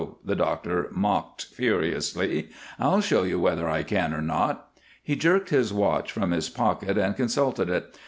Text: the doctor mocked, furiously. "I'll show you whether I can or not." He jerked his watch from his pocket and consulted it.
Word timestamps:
the 0.25 0.35
doctor 0.35 0.87
mocked, 0.91 1.45
furiously. 1.45 2.47
"I'll 2.79 3.01
show 3.01 3.21
you 3.21 3.39
whether 3.39 3.69
I 3.69 3.83
can 3.83 4.15
or 4.15 4.21
not." 4.23 4.71
He 5.03 5.15
jerked 5.15 5.51
his 5.51 5.71
watch 5.71 6.11
from 6.11 6.31
his 6.31 6.49
pocket 6.49 6.97
and 6.97 7.15
consulted 7.15 7.69
it. 7.69 7.95